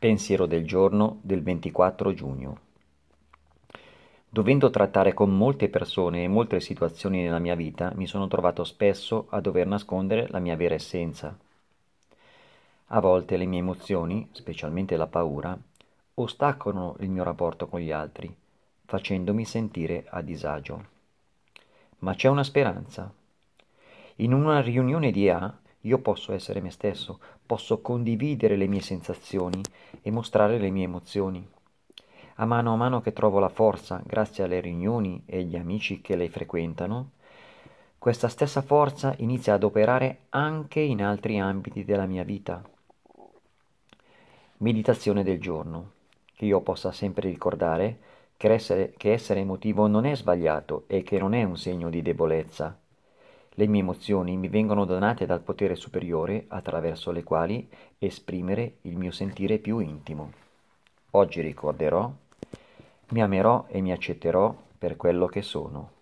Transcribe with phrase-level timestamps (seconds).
[0.00, 2.58] Pensiero del giorno del 24 giugno.
[4.30, 9.26] Dovendo trattare con molte persone e molte situazioni nella mia vita, mi sono trovato spesso
[9.28, 11.36] a dover nascondere la mia vera essenza.
[12.86, 15.54] A volte le mie emozioni, specialmente la paura,
[16.14, 18.34] ostacolano il mio rapporto con gli altri,
[18.86, 20.84] facendomi sentire a disagio.
[21.98, 23.12] Ma c'è una speranza.
[24.16, 29.60] In una riunione di A io posso essere me stesso, posso condividere le mie sensazioni
[30.02, 31.46] e mostrare le mie emozioni.
[32.36, 36.16] A mano a mano che trovo la forza, grazie alle riunioni e agli amici che
[36.16, 37.10] le frequentano,
[37.98, 42.62] questa stessa forza inizia ad operare anche in altri ambiti della mia vita.
[44.58, 45.92] Meditazione del giorno.
[46.34, 47.98] Che io possa sempre ricordare
[48.38, 52.00] che essere, che essere emotivo non è sbagliato e che non è un segno di
[52.00, 52.74] debolezza,
[53.60, 59.10] le mie emozioni mi vengono donate dal potere superiore attraverso le quali esprimere il mio
[59.10, 60.32] sentire più intimo.
[61.10, 62.10] Oggi ricorderò,
[63.10, 65.99] mi amerò e mi accetterò per quello che sono.